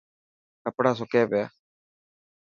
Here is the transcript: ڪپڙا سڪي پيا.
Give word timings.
ڪپڙا 0.63 0.91
سڪي 0.99 1.21
پيا. 1.31 1.43